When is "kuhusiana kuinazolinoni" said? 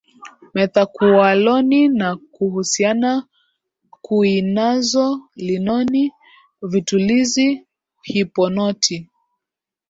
2.33-6.11